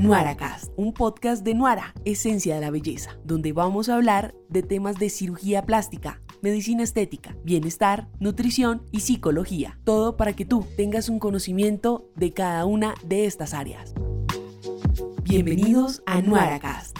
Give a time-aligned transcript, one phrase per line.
[0.00, 4.96] NuaraCast, un podcast de Nuara, Esencia de la Belleza, donde vamos a hablar de temas
[4.96, 9.78] de cirugía plástica, medicina estética, bienestar, nutrición y psicología.
[9.84, 13.92] Todo para que tú tengas un conocimiento de cada una de estas áreas.
[15.22, 16.99] Bienvenidos a NuaraCast.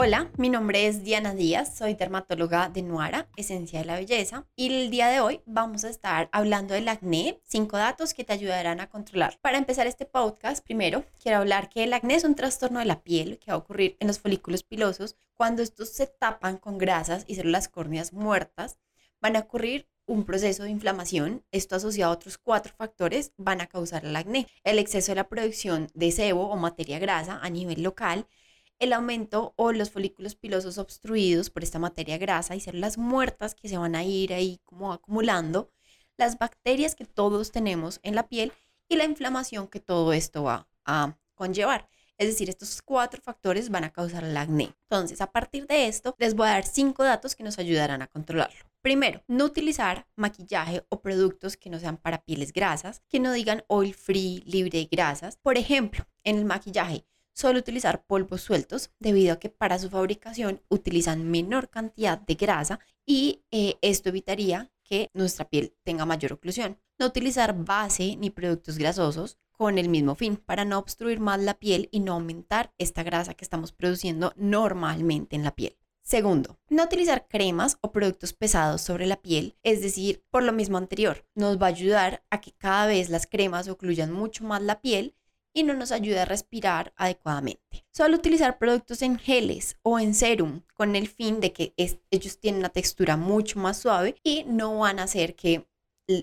[0.00, 4.72] Hola, mi nombre es Diana Díaz, soy dermatóloga de Nuara, Esencia de la Belleza, y
[4.72, 8.78] el día de hoy vamos a estar hablando del acné, cinco datos que te ayudarán
[8.78, 9.40] a controlar.
[9.40, 13.02] Para empezar este podcast, primero quiero hablar que el acné es un trastorno de la
[13.02, 17.24] piel que va a ocurrir en los folículos pilosos cuando estos se tapan con grasas
[17.26, 18.78] y células córneas muertas.
[19.20, 23.66] Van a ocurrir un proceso de inflamación, esto asociado a otros cuatro factores, van a
[23.66, 24.46] causar el acné.
[24.62, 28.28] El exceso de la producción de sebo o materia grasa a nivel local,
[28.78, 33.68] el aumento o los folículos pilosos obstruidos por esta materia grasa y células muertas que
[33.68, 35.70] se van a ir ahí como acumulando,
[36.16, 38.52] las bacterias que todos tenemos en la piel
[38.88, 41.88] y la inflamación que todo esto va a conllevar.
[42.18, 44.74] Es decir, estos cuatro factores van a causar el acné.
[44.82, 48.08] Entonces, a partir de esto, les voy a dar cinco datos que nos ayudarán a
[48.08, 48.58] controlarlo.
[48.82, 53.64] Primero, no utilizar maquillaje o productos que no sean para pieles grasas, que no digan
[53.68, 55.36] oil free, libre de grasas.
[55.36, 57.04] Por ejemplo, en el maquillaje,
[57.38, 62.80] solo utilizar polvos sueltos debido a que para su fabricación utilizan menor cantidad de grasa
[63.06, 66.80] y eh, esto evitaría que nuestra piel tenga mayor oclusión.
[66.98, 71.54] No utilizar base ni productos grasosos con el mismo fin, para no obstruir más la
[71.54, 75.76] piel y no aumentar esta grasa que estamos produciendo normalmente en la piel.
[76.02, 80.78] Segundo, no utilizar cremas o productos pesados sobre la piel, es decir, por lo mismo
[80.78, 84.80] anterior, nos va a ayudar a que cada vez las cremas ocluyan mucho más la
[84.80, 85.14] piel
[85.52, 87.84] y no nos ayuda a respirar adecuadamente.
[87.92, 92.60] Solo utilizar productos en geles o en serum con el fin de que ellos tienen
[92.60, 95.68] una textura mucho más suave y no van a hacer que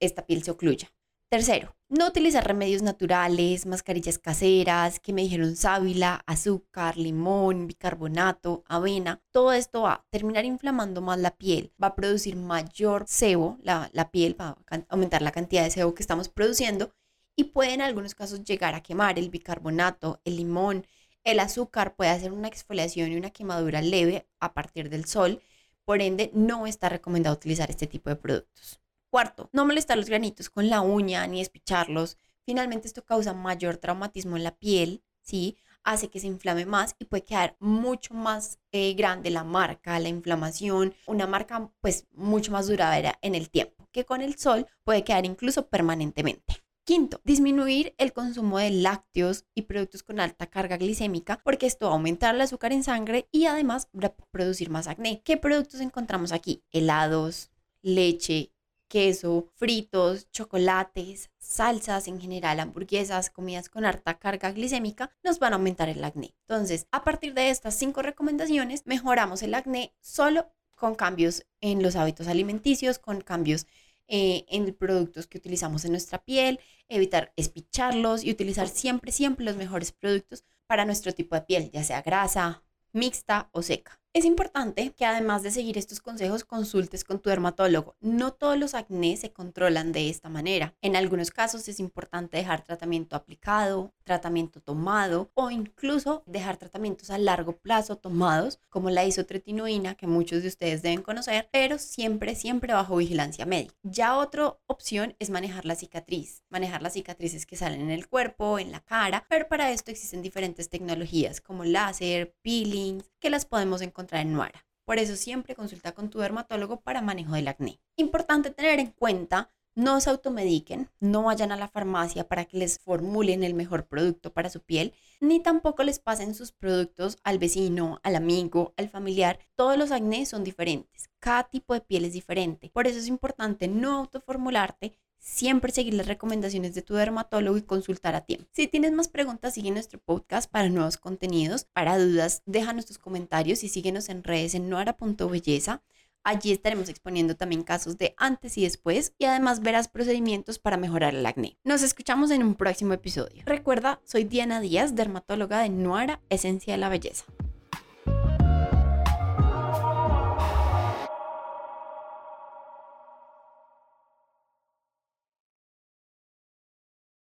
[0.00, 0.90] esta piel se ocluya.
[1.30, 9.22] Tercero, no utilizar remedios naturales, mascarillas caseras, que me dijeron sábila, azúcar, limón, bicarbonato, avena.
[9.30, 13.90] Todo esto va a terminar inflamando más la piel, va a producir mayor sebo, la,
[13.92, 16.94] la piel va a aumentar la cantidad de sebo que estamos produciendo
[17.38, 20.84] y puede en algunos casos llegar a quemar el bicarbonato, el limón,
[21.22, 25.40] el azúcar puede hacer una exfoliación y una quemadura leve a partir del sol,
[25.84, 28.80] por ende no está recomendado utilizar este tipo de productos.
[29.08, 32.16] Cuarto, no molestar los granitos con la uña ni espicharlos.
[32.44, 35.56] Finalmente esto causa mayor traumatismo en la piel, ¿sí?
[35.84, 40.08] hace que se inflame más y puede quedar mucho más eh, grande la marca, la
[40.08, 45.04] inflamación, una marca pues mucho más duradera en el tiempo, que con el sol puede
[45.04, 46.67] quedar incluso permanentemente.
[46.88, 51.92] Quinto, disminuir el consumo de lácteos y productos con alta carga glicémica porque esto va
[51.92, 55.20] a aumentar el azúcar en sangre y además va a producir más acné.
[55.22, 56.64] ¿Qué productos encontramos aquí?
[56.70, 57.50] Helados,
[57.82, 58.54] leche,
[58.88, 65.56] queso, fritos, chocolates, salsas en general, hamburguesas, comidas con alta carga glicémica, nos van a
[65.56, 66.34] aumentar el acné.
[66.48, 71.96] Entonces, a partir de estas cinco recomendaciones, mejoramos el acné solo con cambios en los
[71.96, 73.66] hábitos alimenticios, con cambios
[74.08, 79.56] eh, en productos que utilizamos en nuestra piel, evitar espicharlos y utilizar siempre, siempre los
[79.56, 83.97] mejores productos para nuestro tipo de piel, ya sea grasa, mixta o seca.
[84.14, 87.94] Es importante que además de seguir estos consejos consultes con tu dermatólogo.
[88.00, 90.74] No todos los acné se controlan de esta manera.
[90.80, 97.18] En algunos casos es importante dejar tratamiento aplicado, tratamiento tomado o incluso dejar tratamientos a
[97.18, 102.72] largo plazo tomados como la isotretinoína que muchos de ustedes deben conocer, pero siempre, siempre
[102.72, 103.74] bajo vigilancia médica.
[103.82, 108.58] Ya otra opción es manejar la cicatriz, manejar las cicatrices que salen en el cuerpo,
[108.58, 113.82] en la cara, pero para esto existen diferentes tecnologías como láser, peelings, que las podemos
[113.82, 114.66] encontrar en Nuara.
[114.84, 117.78] Por eso siempre consulta con tu dermatólogo para manejo del acné.
[117.96, 122.78] Importante tener en cuenta, no se automediquen, no vayan a la farmacia para que les
[122.80, 128.00] formulen el mejor producto para su piel, ni tampoco les pasen sus productos al vecino,
[128.02, 129.38] al amigo, al familiar.
[129.54, 132.70] Todos los acné son diferentes, cada tipo de piel es diferente.
[132.72, 138.14] Por eso es importante no autoformularte, siempre seguir las recomendaciones de tu dermatólogo y consultar
[138.14, 138.46] a tiempo.
[138.52, 141.64] Si tienes más preguntas, sigue nuestro podcast para nuevos contenidos.
[141.64, 145.82] Para dudas, déjanos tus comentarios y síguenos en redes en noara.belleza.
[146.24, 151.14] Allí estaremos exponiendo también casos de antes y después y además verás procedimientos para mejorar
[151.14, 151.56] el acné.
[151.64, 153.42] Nos escuchamos en un próximo episodio.
[153.46, 157.24] Recuerda, soy Diana Díaz, dermatóloga de Noara, Esencia de la Belleza.